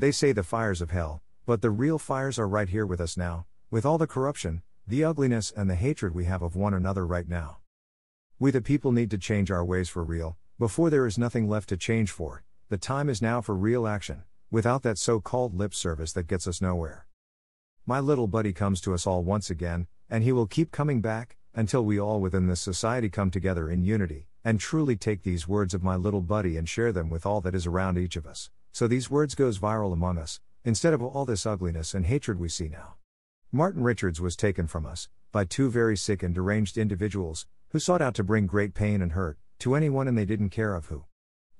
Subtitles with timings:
[0.00, 3.18] They say the fires of hell, but the real fires are right here with us
[3.18, 7.06] now, with all the corruption, the ugliness, and the hatred we have of one another
[7.06, 7.58] right now.
[8.38, 11.68] We the people need to change our ways for real, before there is nothing left
[11.68, 12.42] to change for.
[12.70, 16.46] The time is now for real action, without that so called lip service that gets
[16.46, 17.06] us nowhere.
[17.84, 21.36] My little buddy comes to us all once again, and he will keep coming back,
[21.54, 25.74] until we all within this society come together in unity, and truly take these words
[25.74, 28.48] of my little buddy and share them with all that is around each of us,
[28.72, 32.48] so these words goes viral among us, instead of all this ugliness and hatred we
[32.48, 32.94] see now.
[33.52, 38.02] Martin Richards was taken from us, by two very sick and deranged individuals, who sought
[38.02, 41.04] out to bring great pain and hurt, to anyone and they didn't care of who.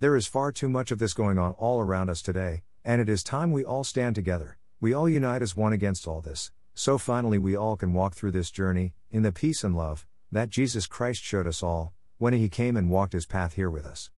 [0.00, 3.08] There is far too much of this going on all around us today, and it
[3.08, 6.96] is time we all stand together, we all unite as one against all this, so
[6.96, 10.86] finally we all can walk through this journey, in the peace and love, that Jesus
[10.86, 14.10] Christ showed us all, when he came and walked his path here with us.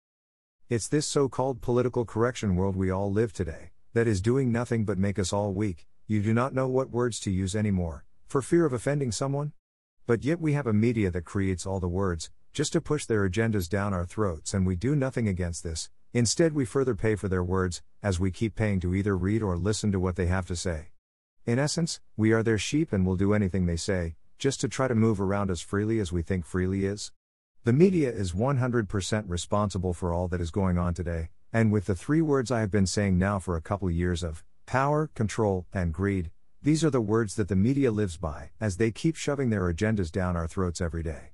[0.70, 4.84] It's this so called political correction world we all live today, that is doing nothing
[4.84, 8.40] but make us all weak, you do not know what words to use anymore, for
[8.40, 9.50] fear of offending someone?
[10.06, 13.28] But yet we have a media that creates all the words, just to push their
[13.28, 17.26] agendas down our throats, and we do nothing against this, Instead, we further pay for
[17.26, 20.46] their words, as we keep paying to either read or listen to what they have
[20.46, 20.90] to say.
[21.46, 24.86] In essence, we are their sheep and will do anything they say, just to try
[24.86, 27.10] to move around as freely as we think freely is.
[27.62, 31.94] The media is 100% responsible for all that is going on today, and with the
[31.94, 35.92] three words I have been saying now for a couple years of power, control, and
[35.92, 36.30] greed,
[36.62, 40.10] these are the words that the media lives by, as they keep shoving their agendas
[40.10, 41.32] down our throats every day.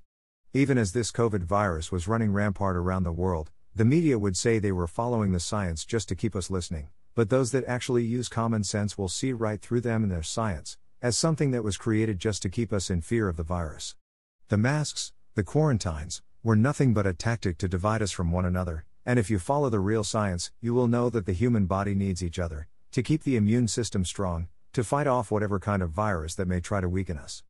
[0.52, 4.58] Even as this COVID virus was running rampart around the world, the media would say
[4.58, 8.28] they were following the science just to keep us listening, but those that actually use
[8.28, 12.18] common sense will see right through them and their science, as something that was created
[12.18, 13.94] just to keep us in fear of the virus.
[14.48, 18.86] The masks, the quarantines, were nothing but a tactic to divide us from one another,
[19.04, 22.24] and if you follow the real science, you will know that the human body needs
[22.24, 26.34] each other, to keep the immune system strong, to fight off whatever kind of virus
[26.34, 27.42] that may try to weaken us.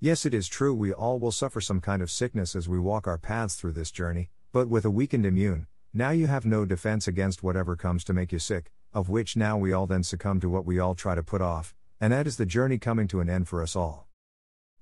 [0.00, 3.06] Yes, it is true we all will suffer some kind of sickness as we walk
[3.06, 7.08] our paths through this journey, but with a weakened immune, now you have no defense
[7.08, 10.50] against whatever comes to make you sick, of which now we all then succumb to
[10.50, 13.30] what we all try to put off, and that is the journey coming to an
[13.30, 14.08] end for us all.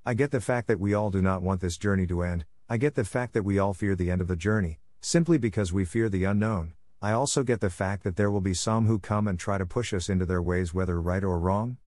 [0.04, 2.76] I get the fact that we all do not want this journey to end, I
[2.76, 5.84] get the fact that we all fear the end of the journey, simply because we
[5.84, 6.74] fear the unknown.
[7.00, 9.66] I also get the fact that there will be some who come and try to
[9.66, 11.78] push us into their ways, whether right or wrong.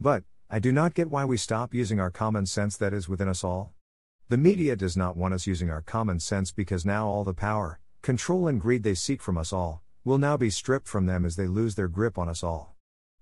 [0.00, 3.28] But, I do not get why we stop using our common sense that is within
[3.28, 3.74] us all.
[4.28, 7.78] The media does not want us using our common sense because now all the power,
[8.04, 11.36] Control and greed they seek from us all will now be stripped from them as
[11.36, 12.76] they lose their grip on us all.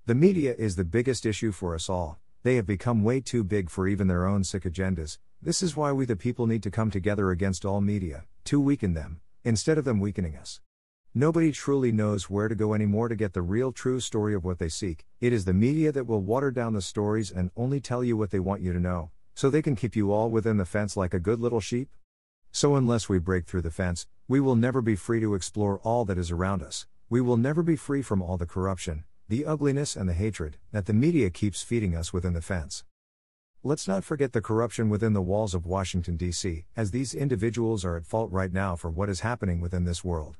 [0.06, 3.70] The media is the biggest issue for us all, they have become way too big
[3.70, 5.18] for even their own sick agendas.
[5.44, 8.94] This is why we the people need to come together against all media, to weaken
[8.94, 10.60] them, instead of them weakening us.
[11.16, 14.60] Nobody truly knows where to go anymore to get the real true story of what
[14.60, 15.04] they seek.
[15.20, 18.30] It is the media that will water down the stories and only tell you what
[18.30, 21.12] they want you to know, so they can keep you all within the fence like
[21.12, 21.88] a good little sheep.
[22.52, 26.04] So, unless we break through the fence, we will never be free to explore all
[26.04, 26.86] that is around us.
[27.10, 30.86] We will never be free from all the corruption, the ugliness, and the hatred that
[30.86, 32.84] the media keeps feeding us within the fence.
[33.64, 37.96] Let's not forget the corruption within the walls of Washington, D.C., as these individuals are
[37.96, 40.36] at fault right now for what is happening within this world.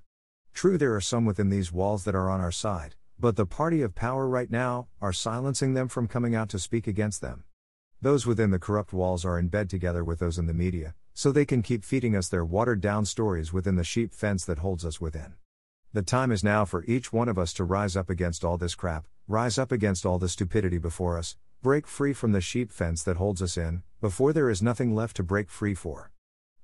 [0.53, 3.81] True, there are some within these walls that are on our side, but the party
[3.81, 7.45] of power right now are silencing them from coming out to speak against them.
[8.01, 11.31] Those within the corrupt walls are in bed together with those in the media, so
[11.31, 14.85] they can keep feeding us their watered down stories within the sheep fence that holds
[14.85, 15.35] us within.
[15.93, 18.75] The time is now for each one of us to rise up against all this
[18.75, 23.05] crap, rise up against all the stupidity before us, break free from the sheep fence
[23.05, 26.11] that holds us in, before there is nothing left to break free for.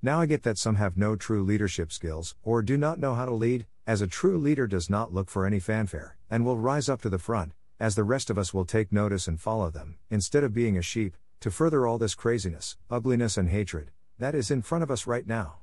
[0.02, 3.24] Now I get that some have no true leadership skills, or do not know how
[3.24, 6.88] to lead, as a true leader does not look for any fanfare, and will rise
[6.88, 9.98] up to the front, as the rest of us will take notice and follow them,
[10.10, 14.50] instead of being a sheep, to further all this craziness, ugliness, and hatred, that is
[14.50, 15.58] in front of us right now.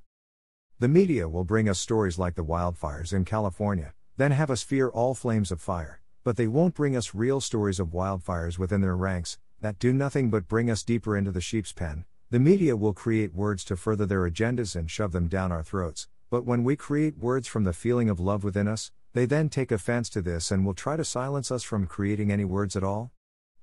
[0.79, 4.87] The media will bring us stories like the wildfires in California, then have us fear
[4.87, 8.95] all flames of fire, but they won't bring us real stories of wildfires within their
[8.95, 12.03] ranks, that do nothing but bring us deeper into the sheep's pen.
[12.31, 16.07] The media will create words to further their agendas and shove them down our throats,
[16.31, 19.71] but when we create words from the feeling of love within us, they then take
[19.71, 23.11] offense to this and will try to silence us from creating any words at all.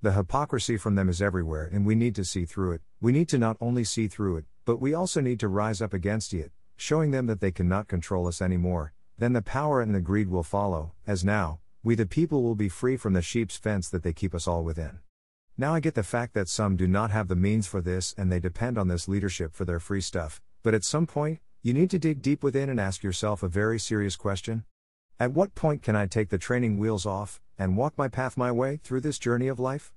[0.00, 2.82] The hypocrisy from them is everywhere, and we need to see through it.
[3.00, 5.92] We need to not only see through it, but we also need to rise up
[5.92, 8.94] against it, showing them that they cannot control us anymore.
[9.18, 12.68] Then the power and the greed will follow, as now, we the people will be
[12.68, 15.00] free from the sheep's fence that they keep us all within.
[15.58, 18.30] Now I get the fact that some do not have the means for this and
[18.30, 21.90] they depend on this leadership for their free stuff, but at some point, you need
[21.90, 24.64] to dig deep within and ask yourself a very serious question.
[25.20, 28.50] At what point can I take the training wheels off, and walk my path my
[28.50, 29.92] way through this journey of life?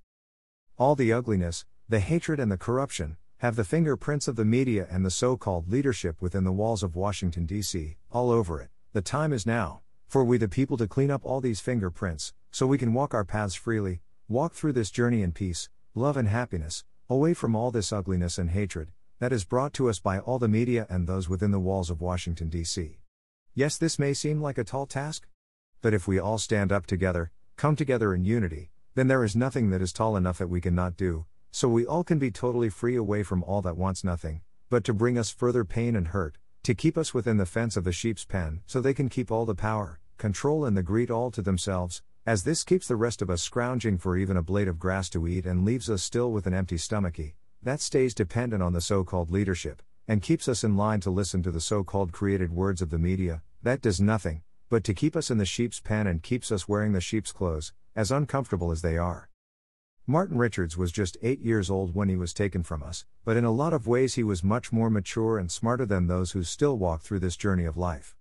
[0.78, 5.06] All the ugliness, the hatred, and the corruption have the fingerprints of the media and
[5.06, 8.70] the so called leadership within the walls of Washington, D.C., all over it.
[8.94, 12.68] The time is now for we the people to clean up all these fingerprints, so
[12.68, 16.84] we can walk our paths freely, walk through this journey in peace, love, and happiness,
[17.10, 20.48] away from all this ugliness and hatred that is brought to us by all the
[20.48, 23.00] media and those within the walls of Washington, D.C.
[23.54, 25.28] Yes, this may seem like a tall task.
[25.82, 29.70] But if we all stand up together, come together in unity, then there is nothing
[29.70, 32.96] that is tall enough that we cannot do, so we all can be totally free
[32.96, 36.74] away from all that wants nothing, but to bring us further pain and hurt, to
[36.74, 39.54] keep us within the fence of the sheep's pen, so they can keep all the
[39.54, 43.44] power, control, and the greed all to themselves, as this keeps the rest of us
[43.44, 46.56] scrounging for even a blade of grass to eat and leaves us still with an
[46.56, 51.00] empty stomachy, that stays dependent on the so called leadership, and keeps us in line
[51.00, 54.84] to listen to the so called created words of the media, that does nothing, but
[54.84, 58.10] to keep us in the sheep's pen and keeps us wearing the sheep's clothes, as
[58.10, 59.30] uncomfortable as they are.
[60.08, 63.44] Martin Richards was just eight years old when he was taken from us, but in
[63.44, 66.78] a lot of ways he was much more mature and smarter than those who still
[66.78, 68.16] walk through this journey of life.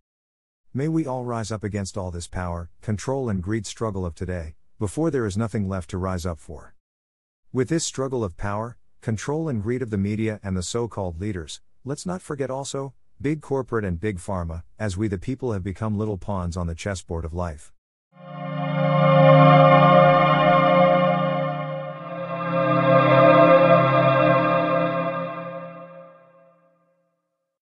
[0.73, 4.55] May we all rise up against all this power, control, and greed struggle of today,
[4.79, 6.75] before there is nothing left to rise up for.
[7.53, 11.21] With this struggle of power, control, and greed of the media and the so called
[11.21, 15.63] leaders, let's not forget also, big corporate and big pharma, as we the people have
[15.63, 17.75] become little pawns on the chessboard of life.